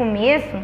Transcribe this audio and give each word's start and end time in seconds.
começo, 0.00 0.56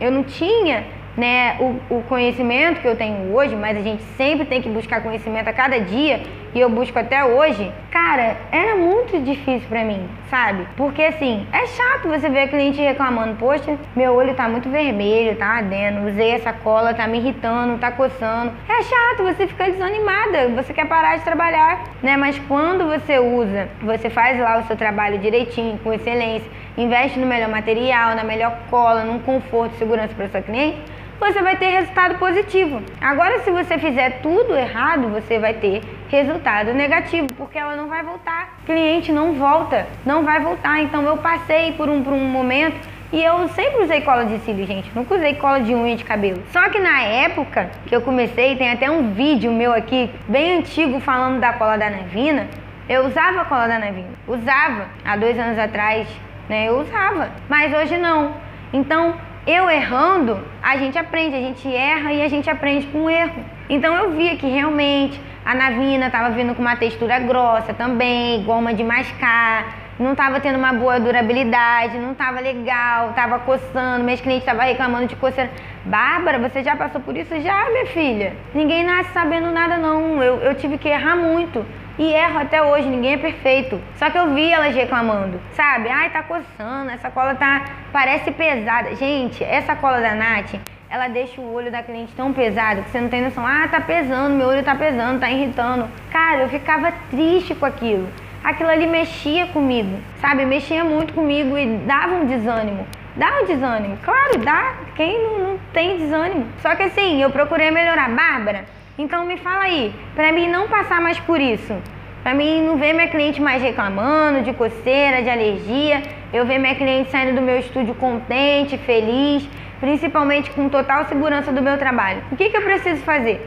eu 0.00 0.12
não 0.12 0.22
tinha 0.22 0.84
né, 1.16 1.56
o, 1.58 1.96
o, 1.96 2.02
conhecimento 2.02 2.80
que 2.80 2.86
eu 2.86 2.94
tenho 2.94 3.34
hoje, 3.34 3.56
mas 3.56 3.76
a 3.76 3.80
gente 3.80 4.00
sempre 4.16 4.46
tem 4.46 4.62
que 4.62 4.68
buscar 4.68 5.02
conhecimento 5.02 5.48
a 5.48 5.52
cada 5.52 5.80
dia 5.80 6.22
e 6.54 6.60
eu 6.60 6.70
busco 6.70 6.96
até 6.96 7.24
hoje. 7.24 7.72
Cara, 7.96 8.36
era 8.52 8.76
muito 8.76 9.18
difícil 9.24 9.66
para 9.70 9.82
mim, 9.82 10.06
sabe? 10.28 10.68
Porque 10.76 11.00
assim, 11.00 11.46
é 11.50 11.66
chato 11.66 12.08
você 12.08 12.28
ver 12.28 12.40
a 12.40 12.48
cliente 12.48 12.78
reclamando: 12.78 13.36
Poxa, 13.36 13.78
meu 13.96 14.12
olho 14.12 14.34
tá 14.34 14.46
muito 14.50 14.68
vermelho, 14.68 15.34
tá 15.34 15.46
ardendo, 15.46 16.06
usei 16.06 16.32
essa 16.32 16.52
cola, 16.52 16.92
tá 16.92 17.06
me 17.06 17.16
irritando, 17.16 17.78
tá 17.78 17.90
coçando. 17.90 18.52
É 18.68 18.82
chato, 18.82 19.22
você 19.22 19.46
fica 19.46 19.70
desanimada, 19.70 20.48
você 20.50 20.74
quer 20.74 20.86
parar 20.86 21.16
de 21.16 21.24
trabalhar, 21.24 21.84
né? 22.02 22.18
Mas 22.18 22.38
quando 22.40 22.84
você 22.84 23.18
usa, 23.18 23.70
você 23.80 24.10
faz 24.10 24.38
lá 24.38 24.58
o 24.58 24.64
seu 24.64 24.76
trabalho 24.76 25.18
direitinho, 25.18 25.78
com 25.78 25.90
excelência, 25.90 26.50
investe 26.76 27.18
no 27.18 27.26
melhor 27.26 27.48
material, 27.48 28.14
na 28.14 28.24
melhor 28.24 28.58
cola, 28.68 29.04
num 29.04 29.20
conforto 29.20 29.74
e 29.74 29.78
segurança 29.78 30.12
para 30.14 30.28
sua 30.28 30.42
cliente 30.42 30.76
você 31.18 31.42
vai 31.42 31.56
ter 31.56 31.68
resultado 31.68 32.18
positivo. 32.18 32.82
Agora, 33.00 33.40
se 33.40 33.50
você 33.50 33.78
fizer 33.78 34.20
tudo 34.22 34.54
errado, 34.54 35.08
você 35.08 35.38
vai 35.38 35.54
ter 35.54 35.82
resultado 36.08 36.72
negativo, 36.72 37.26
porque 37.36 37.58
ela 37.58 37.74
não 37.74 37.88
vai 37.88 38.02
voltar. 38.02 38.56
O 38.62 38.66
cliente 38.66 39.12
não 39.12 39.34
volta, 39.34 39.86
não 40.04 40.22
vai 40.24 40.40
voltar. 40.40 40.80
Então, 40.82 41.02
eu 41.02 41.16
passei 41.16 41.72
por 41.72 41.88
um, 41.88 42.02
por 42.02 42.12
um 42.12 42.24
momento 42.24 42.96
e 43.12 43.22
eu 43.22 43.48
sempre 43.48 43.82
usei 43.82 44.00
cola 44.00 44.24
de 44.26 44.38
cílio, 44.40 44.66
gente. 44.66 44.90
Nunca 44.94 45.14
usei 45.14 45.34
cola 45.34 45.60
de 45.60 45.74
unha 45.74 45.96
de 45.96 46.04
cabelo. 46.04 46.42
Só 46.50 46.68
que 46.68 46.78
na 46.80 47.02
época 47.02 47.70
que 47.86 47.94
eu 47.94 48.02
comecei, 48.02 48.56
tem 48.56 48.70
até 48.70 48.90
um 48.90 49.12
vídeo 49.12 49.52
meu 49.52 49.72
aqui, 49.72 50.10
bem 50.28 50.58
antigo, 50.58 50.98
falando 51.00 51.40
da 51.40 51.52
cola 51.52 51.78
da 51.78 51.88
Nevina. 51.88 52.48
Eu 52.88 53.06
usava 53.06 53.42
a 53.42 53.44
cola 53.44 53.68
da 53.68 53.78
Nevina. 53.78 54.10
Usava. 54.26 54.86
Há 55.04 55.16
dois 55.16 55.38
anos 55.38 55.58
atrás, 55.58 56.08
né? 56.48 56.68
Eu 56.68 56.80
usava. 56.80 57.30
Mas 57.48 57.72
hoje 57.72 57.96
não. 57.96 58.34
Então, 58.72 59.14
eu 59.46 59.70
errando, 59.70 60.40
a 60.62 60.76
gente 60.76 60.98
aprende, 60.98 61.36
a 61.36 61.40
gente 61.40 61.72
erra 61.72 62.12
e 62.12 62.22
a 62.22 62.28
gente 62.28 62.50
aprende 62.50 62.86
com 62.88 63.04
o 63.04 63.10
erro. 63.10 63.44
Então 63.68 63.94
eu 63.94 64.12
via 64.12 64.36
que 64.36 64.46
realmente 64.46 65.20
a 65.44 65.54
navina 65.54 66.06
estava 66.06 66.30
vindo 66.30 66.54
com 66.54 66.62
uma 66.62 66.74
textura 66.74 67.20
grossa 67.20 67.72
também, 67.72 68.44
uma 68.44 68.74
de 68.74 68.82
mascar, 68.82 69.85
não 69.98 70.12
estava 70.12 70.40
tendo 70.40 70.58
uma 70.58 70.72
boa 70.72 71.00
durabilidade, 71.00 71.98
não 71.98 72.12
estava 72.12 72.40
legal, 72.40 73.10
estava 73.10 73.38
coçando, 73.38 74.04
meus 74.04 74.20
clientes 74.20 74.42
estavam 74.42 74.64
reclamando 74.64 75.06
de 75.06 75.16
coceira. 75.16 75.50
Bárbara, 75.84 76.38
você 76.38 76.62
já 76.62 76.76
passou 76.76 77.00
por 77.00 77.16
isso? 77.16 77.40
Já, 77.40 77.70
minha 77.70 77.86
filha. 77.86 78.34
Ninguém 78.54 78.84
nasce 78.84 79.10
sabendo 79.12 79.50
nada, 79.50 79.78
não. 79.78 80.22
Eu, 80.22 80.36
eu 80.38 80.54
tive 80.54 80.76
que 80.76 80.88
errar 80.88 81.16
muito. 81.16 81.64
E 81.98 82.12
erro 82.12 82.40
até 82.40 82.62
hoje, 82.62 82.86
ninguém 82.86 83.14
é 83.14 83.16
perfeito. 83.16 83.80
Só 83.96 84.10
que 84.10 84.18
eu 84.18 84.34
vi 84.34 84.52
elas 84.52 84.74
reclamando, 84.74 85.40
sabe? 85.52 85.88
Ai, 85.88 86.10
tá 86.10 86.22
coçando, 86.22 86.90
essa 86.90 87.10
cola 87.10 87.34
tá. 87.34 87.64
parece 87.90 88.30
pesada. 88.32 88.94
Gente, 88.96 89.42
essa 89.42 89.74
cola 89.74 89.98
da 90.00 90.14
Nath, 90.14 90.56
ela 90.90 91.08
deixa 91.08 91.40
o 91.40 91.54
olho 91.54 91.70
da 91.70 91.82
cliente 91.82 92.12
tão 92.14 92.34
pesado 92.34 92.82
que 92.82 92.90
você 92.90 93.00
não 93.00 93.08
tem 93.08 93.22
noção. 93.22 93.46
Ah, 93.46 93.66
tá 93.70 93.80
pesando, 93.80 94.34
meu 94.34 94.48
olho 94.48 94.62
tá 94.62 94.74
pesando, 94.74 95.20
tá 95.20 95.30
irritando. 95.30 95.88
Cara, 96.10 96.42
eu 96.42 96.48
ficava 96.50 96.92
triste 97.10 97.54
com 97.54 97.64
aquilo. 97.64 98.06
Aquilo 98.46 98.70
ali 98.70 98.86
mexia 98.86 99.48
comigo, 99.48 99.98
sabe? 100.20 100.46
Mexia 100.46 100.84
muito 100.84 101.12
comigo 101.12 101.58
e 101.58 101.66
dava 101.78 102.14
um 102.14 102.26
desânimo. 102.26 102.86
Dá 103.16 103.40
um 103.42 103.44
desânimo, 103.44 103.98
claro, 104.04 104.38
dá. 104.38 104.74
Quem 104.94 105.20
não, 105.20 105.38
não 105.40 105.58
tem 105.72 105.98
desânimo? 105.98 106.46
Só 106.62 106.76
que 106.76 106.84
assim, 106.84 107.20
eu 107.20 107.28
procurei 107.30 107.72
melhorar. 107.72 108.08
Bárbara, 108.08 108.64
então 108.96 109.26
me 109.26 109.36
fala 109.36 109.64
aí, 109.64 109.92
para 110.14 110.30
mim 110.30 110.46
não 110.46 110.68
passar 110.68 111.00
mais 111.00 111.18
por 111.18 111.40
isso. 111.40 111.76
Para 112.22 112.34
mim 112.34 112.62
não 112.62 112.76
ver 112.76 112.92
minha 112.92 113.08
cliente 113.08 113.42
mais 113.42 113.60
reclamando 113.60 114.42
de 114.42 114.52
coceira, 114.52 115.24
de 115.24 115.28
alergia, 115.28 116.04
eu 116.32 116.46
ver 116.46 116.60
minha 116.60 116.76
cliente 116.76 117.10
saindo 117.10 117.34
do 117.34 117.42
meu 117.42 117.58
estúdio 117.58 117.96
contente, 117.96 118.78
feliz, 118.78 119.48
principalmente 119.80 120.52
com 120.52 120.68
total 120.68 121.04
segurança 121.06 121.50
do 121.50 121.60
meu 121.60 121.78
trabalho. 121.78 122.22
O 122.30 122.36
que, 122.36 122.48
que 122.48 122.56
eu 122.56 122.62
preciso 122.62 123.02
fazer? 123.02 123.44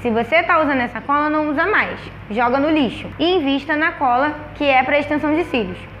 Se 0.00 0.08
você 0.08 0.36
está 0.36 0.62
usando 0.62 0.80
essa 0.80 1.00
cola, 1.02 1.28
não 1.28 1.50
usa 1.50 1.66
mais. 1.66 2.00
Joga 2.30 2.58
no 2.58 2.70
lixo. 2.70 3.06
E 3.18 3.36
invista 3.36 3.76
na 3.76 3.92
cola 3.92 4.34
que 4.54 4.64
é 4.64 4.82
para 4.82 4.98
extensão 4.98 5.34
de 5.34 5.44
cílios. 5.44 5.99